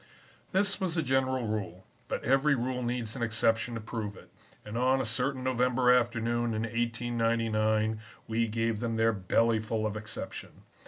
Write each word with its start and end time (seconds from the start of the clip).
"This 0.51 0.79
was 0.81 0.95
the 0.95 1.03
general 1.03 1.45
rule, 1.45 1.85
but 2.07 2.23
every 2.23 2.55
rule 2.55 2.81
needs 2.81 3.15
an 3.15 3.21
exception 3.21 3.75
to 3.75 3.79
prove 3.79 4.15
it, 4.17 4.31
and 4.65 4.75
on 4.75 4.99
a 4.99 5.05
certain 5.05 5.43
November 5.43 5.91
afternoon 5.93 6.55
in 6.55 6.63
1899 6.63 7.99
we 8.27 8.47
gave 8.47 8.79
them 8.79 8.95
their 8.95 9.13
belly 9.13 9.59
full 9.59 9.85
of 9.85 9.95
exception. 9.95 10.63